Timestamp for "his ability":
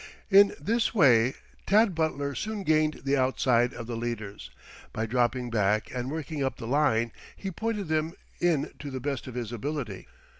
9.35-10.07